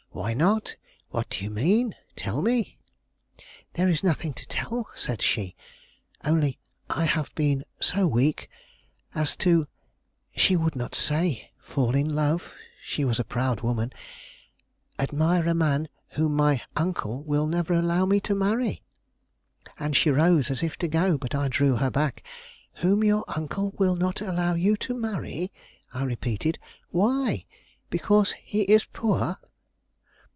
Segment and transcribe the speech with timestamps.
[0.13, 0.75] "Why not?
[1.11, 1.95] What do you mean?
[2.17, 2.77] Tell me."
[3.75, 5.55] "There is nothing to tell," said she;
[6.25, 8.49] "only I have been so weak
[9.15, 9.69] as to"
[10.35, 12.53] she would not say, fall in love,
[12.83, 13.93] she was a proud woman
[14.99, 18.83] "admire a man whom my uncle will never allow me to marry."
[19.79, 22.21] And she rose as if to go; but I drew her back.
[22.75, 25.53] "Whom your uncle will not allow you to marry!"
[25.93, 26.59] I repeated.
[26.89, 27.45] "Why?
[27.89, 29.37] because he is poor?"